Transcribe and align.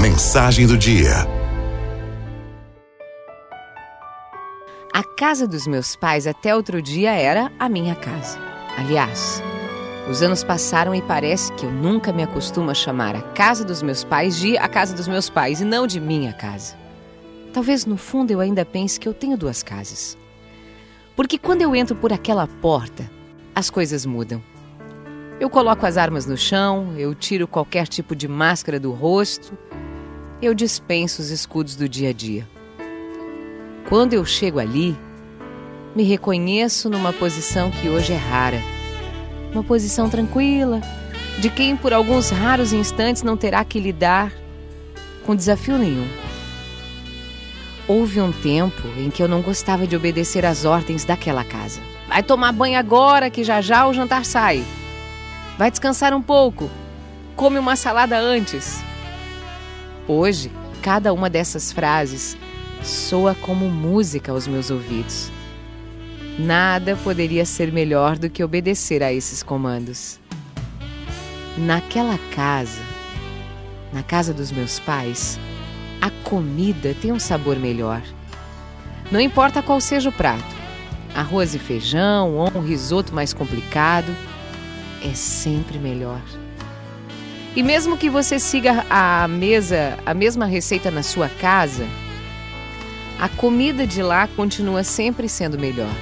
Mensagem 0.00 0.66
do 0.66 0.76
dia. 0.76 1.12
A 4.92 5.04
casa 5.16 5.46
dos 5.46 5.66
meus 5.66 5.94
pais 5.94 6.26
até 6.26 6.54
outro 6.56 6.82
dia 6.82 7.12
era 7.12 7.52
a 7.58 7.68
minha 7.68 7.94
casa. 7.94 8.38
Aliás, 8.76 9.42
os 10.10 10.20
anos 10.22 10.42
passaram 10.42 10.94
e 10.94 11.02
parece 11.02 11.52
que 11.52 11.64
eu 11.64 11.70
nunca 11.70 12.12
me 12.12 12.22
acostumo 12.22 12.70
a 12.70 12.74
chamar 12.74 13.14
a 13.14 13.22
casa 13.22 13.64
dos 13.64 13.80
meus 13.80 14.02
pais 14.02 14.36
de 14.36 14.56
a 14.58 14.68
casa 14.68 14.94
dos 14.94 15.06
meus 15.06 15.30
pais 15.30 15.60
e 15.60 15.64
não 15.64 15.86
de 15.86 16.00
minha 16.00 16.32
casa. 16.32 16.74
Talvez 17.52 17.86
no 17.86 17.96
fundo 17.96 18.32
eu 18.32 18.40
ainda 18.40 18.64
pense 18.64 18.98
que 18.98 19.08
eu 19.08 19.14
tenho 19.14 19.36
duas 19.36 19.62
casas. 19.62 20.18
Porque 21.14 21.38
quando 21.38 21.62
eu 21.62 21.76
entro 21.76 21.94
por 21.94 22.12
aquela 22.12 22.46
porta, 22.46 23.08
as 23.54 23.70
coisas 23.70 24.04
mudam. 24.04 24.42
Eu 25.38 25.50
coloco 25.50 25.84
as 25.84 25.96
armas 25.96 26.24
no 26.24 26.36
chão, 26.36 26.94
eu 26.96 27.14
tiro 27.14 27.48
qualquer 27.48 27.86
tipo 27.86 28.14
de 28.14 28.28
máscara 28.28 28.78
do 28.78 28.92
rosto, 28.92 29.56
eu 30.42 30.54
dispenso 30.54 31.22
os 31.22 31.30
escudos 31.30 31.76
do 31.76 31.88
dia 31.88 32.10
a 32.10 32.12
dia. 32.12 32.48
Quando 33.88 34.12
eu 34.12 34.24
chego 34.24 34.58
ali, 34.58 34.98
me 35.94 36.02
reconheço 36.02 36.90
numa 36.90 37.12
posição 37.12 37.70
que 37.70 37.88
hoje 37.88 38.12
é 38.12 38.16
rara. 38.16 38.60
Uma 39.52 39.62
posição 39.62 40.10
tranquila, 40.10 40.80
de 41.38 41.48
quem 41.48 41.76
por 41.76 41.92
alguns 41.92 42.30
raros 42.30 42.72
instantes 42.72 43.22
não 43.22 43.36
terá 43.36 43.64
que 43.64 43.78
lidar 43.78 44.32
com 45.24 45.36
desafio 45.36 45.78
nenhum. 45.78 46.08
Houve 47.86 48.20
um 48.20 48.32
tempo 48.32 48.88
em 48.98 49.10
que 49.10 49.22
eu 49.22 49.28
não 49.28 49.42
gostava 49.42 49.86
de 49.86 49.94
obedecer 49.94 50.44
às 50.44 50.64
ordens 50.64 51.04
daquela 51.04 51.44
casa. 51.44 51.80
Vai 52.08 52.22
tomar 52.22 52.50
banho 52.50 52.78
agora 52.78 53.30
que 53.30 53.44
já 53.44 53.60
já 53.60 53.86
o 53.86 53.92
jantar 53.92 54.24
sai. 54.24 54.64
Vai 55.56 55.70
descansar 55.70 56.12
um 56.12 56.22
pouco. 56.22 56.68
Come 57.36 57.58
uma 57.58 57.76
salada 57.76 58.18
antes. 58.18 58.82
Hoje, 60.08 60.50
cada 60.82 61.12
uma 61.12 61.30
dessas 61.30 61.70
frases 61.70 62.36
soa 62.82 63.34
como 63.36 63.70
música 63.70 64.32
aos 64.32 64.48
meus 64.48 64.70
ouvidos. 64.70 65.30
Nada 66.38 66.96
poderia 66.96 67.44
ser 67.44 67.72
melhor 67.72 68.18
do 68.18 68.28
que 68.28 68.42
obedecer 68.42 69.02
a 69.02 69.12
esses 69.12 69.42
comandos. 69.42 70.18
Naquela 71.56 72.18
casa, 72.34 72.80
na 73.92 74.02
casa 74.02 74.34
dos 74.34 74.50
meus 74.50 74.80
pais, 74.80 75.38
a 76.00 76.10
comida 76.28 76.96
tem 77.00 77.12
um 77.12 77.20
sabor 77.20 77.56
melhor. 77.56 78.02
Não 79.10 79.20
importa 79.20 79.62
qual 79.62 79.80
seja 79.80 80.08
o 80.08 80.12
prato, 80.12 80.56
arroz 81.14 81.54
e 81.54 81.58
feijão 81.58 82.34
ou 82.34 82.50
um 82.56 82.60
risoto 82.60 83.14
mais 83.14 83.32
complicado, 83.32 84.12
é 85.04 85.14
sempre 85.14 85.78
melhor. 85.78 86.22
E 87.54 87.62
mesmo 87.62 87.98
que 87.98 88.08
você 88.08 88.38
siga 88.38 88.86
a 88.88 89.28
mesa, 89.28 89.98
a 90.06 90.14
mesma 90.14 90.46
receita 90.46 90.90
na 90.90 91.02
sua 91.02 91.28
casa, 91.28 91.86
a 93.20 93.28
comida 93.28 93.86
de 93.86 94.02
lá 94.02 94.26
continua 94.26 94.82
sempre 94.82 95.28
sendo 95.28 95.58
melhor. 95.58 95.94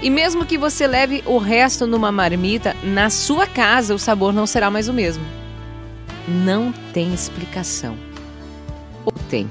E 0.00 0.08
mesmo 0.08 0.46
que 0.46 0.56
você 0.56 0.86
leve 0.86 1.22
o 1.26 1.38
resto 1.38 1.86
numa 1.86 2.12
marmita, 2.12 2.76
na 2.84 3.10
sua 3.10 3.46
casa 3.46 3.94
o 3.94 3.98
sabor 3.98 4.32
não 4.32 4.46
será 4.46 4.70
mais 4.70 4.88
o 4.88 4.92
mesmo. 4.92 5.24
Não 6.28 6.72
tem 6.92 7.12
explicação. 7.12 7.96
Ou 9.04 9.12
tem? 9.28 9.50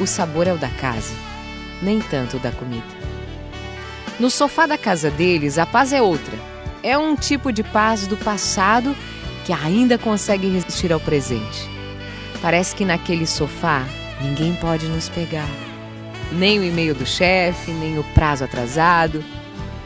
O 0.00 0.06
sabor 0.06 0.46
é 0.46 0.52
o 0.52 0.58
da 0.58 0.68
casa, 0.68 1.14
nem 1.82 2.00
tanto 2.00 2.38
o 2.38 2.40
da 2.40 2.52
comida. 2.52 2.86
No 4.18 4.30
sofá 4.30 4.66
da 4.66 4.78
casa 4.78 5.10
deles, 5.10 5.58
a 5.58 5.66
paz 5.66 5.92
é 5.92 6.00
outra 6.00 6.56
é 6.86 6.96
um 6.96 7.16
tipo 7.16 7.50
de 7.50 7.64
paz 7.64 8.06
do 8.06 8.16
passado 8.16 8.96
que 9.46 9.52
ainda 9.52 9.96
consegue 9.96 10.48
resistir 10.48 10.92
ao 10.92 10.98
presente. 10.98 11.70
Parece 12.42 12.74
que 12.74 12.84
naquele 12.84 13.26
sofá 13.26 13.86
ninguém 14.20 14.52
pode 14.56 14.88
nos 14.88 15.08
pegar. 15.08 15.48
Nem 16.32 16.58
o 16.58 16.64
e-mail 16.64 16.96
do 16.96 17.06
chefe, 17.06 17.70
nem 17.70 17.96
o 17.96 18.02
prazo 18.12 18.42
atrasado, 18.42 19.24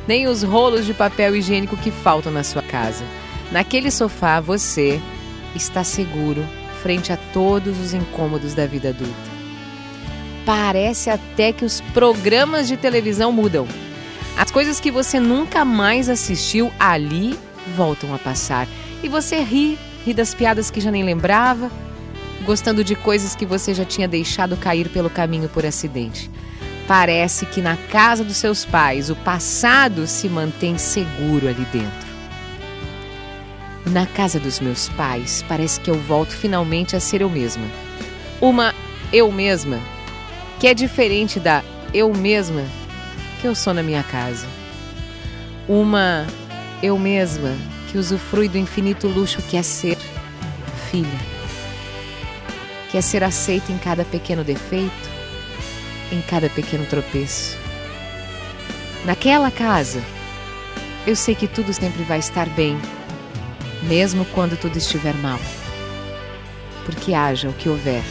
nem 0.09 0.27
os 0.27 0.43
rolos 0.43 0.87
de 0.87 0.95
papel 0.95 1.37
higiênico 1.37 1.77
que 1.77 1.91
faltam 1.91 2.33
na 2.33 2.43
sua 2.43 2.63
casa. 2.63 3.05
Naquele 3.53 3.91
sofá 3.91 4.41
você 4.41 4.99
está 5.55 5.85
seguro 5.85 6.43
frente 6.83 7.13
a 7.13 7.19
todos 7.35 7.79
os 7.79 7.93
incômodos 7.93 8.55
da 8.55 8.67
vida 8.67 8.89
adulta. 8.89 9.31
Parece 10.47 11.11
até 11.11 11.53
que 11.53 11.67
os 11.67 11.83
programas 11.93 12.67
de 12.67 12.79
televisão 12.79 13.31
mudam. 13.31 13.69
As 14.39 14.51
coisas 14.51 14.81
que 14.81 14.91
você 14.91 15.21
nunca 15.21 15.67
mais 15.67 16.09
assistiu 16.09 16.73
ali 16.81 17.39
voltam 17.77 18.15
a 18.15 18.19
passar. 18.19 18.67
E 19.03 19.09
você 19.09 19.41
ri, 19.41 19.79
ri 20.05 20.13
das 20.13 20.35
piadas 20.35 20.71
que 20.71 20.81
já 20.81 20.91
nem 20.91 21.03
lembrava, 21.03 21.71
gostando 22.45 22.85
de 22.85 22.95
coisas 22.95 23.35
que 23.35 23.47
você 23.47 23.73
já 23.73 23.85
tinha 23.85 24.07
deixado 24.07 24.57
cair 24.57 24.89
pelo 24.89 25.09
caminho 25.09 25.49
por 25.49 25.65
acidente. 25.65 26.31
Parece 26.87 27.47
que 27.47 27.63
na 27.63 27.77
casa 27.77 28.25
dos 28.25 28.37
seus 28.37 28.65
pais 28.65 29.11
o 29.11 29.17
passado 29.17 30.07
se 30.07 30.29
mantém 30.29 30.77
seguro 30.77 31.49
ali 31.49 31.65
dentro. 31.73 32.11
Na 33.87 34.07
casa 34.07 34.39
dos 34.39 34.61
meus 34.61 34.89
pais, 34.91 35.45
parece 35.49 35.81
que 35.81 35.91
eu 35.91 35.95
volto 35.95 36.33
finalmente 36.33 36.95
a 36.95 37.01
ser 37.01 37.23
eu 37.23 37.31
mesma. 37.31 37.65
Uma 38.41 38.75
eu 39.13 39.31
mesma 39.33 39.79
que 40.59 40.67
é 40.67 40.75
diferente 40.75 41.41
da 41.41 41.63
eu 41.95 42.13
mesma 42.13 42.65
que 43.41 43.47
eu 43.47 43.55
sou 43.55 43.73
na 43.73 43.83
minha 43.83 44.03
casa. 44.03 44.47
Uma 45.67 46.27
eu 46.83 46.99
mesma 46.99 47.57
que 47.91 47.99
usufrui 47.99 48.49
do 48.49 48.57
infinito 48.57 49.09
luxo 49.09 49.43
que 49.43 49.57
é 49.57 49.63
ser 49.63 49.99
filha. 50.91 51.09
Que 52.91 52.99
é 52.99 53.01
ser 53.01 53.25
aceita 53.25 53.73
em 53.73 53.79
cada 53.79 54.05
pequeno 54.05 54.45
defeito, 54.45 55.11
em 56.13 56.21
cada 56.23 56.49
pequeno 56.49 56.87
tropeço. 56.87 57.59
Naquela 59.05 59.51
casa, 59.51 60.03
eu 61.07 61.17
sei 61.17 61.35
que 61.35 61.49
tudo 61.49 61.73
sempre 61.73 62.05
vai 62.05 62.19
estar 62.19 62.49
bem, 62.51 62.79
mesmo 63.83 64.25
quando 64.27 64.57
tudo 64.57 64.77
estiver 64.77 65.15
mal. 65.15 65.41
Porque 66.85 67.13
haja 67.13 67.49
o 67.49 67.53
que 67.53 67.69
houver, 67.69 68.03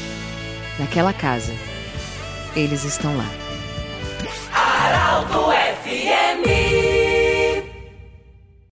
naquela 0.77 1.13
casa, 1.13 1.53
eles 2.55 2.83
estão 2.83 3.15
lá. 3.15 3.29
Arauto 4.51 5.51
é 5.51 5.68